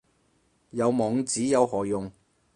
[0.71, 2.11] 有網址有何用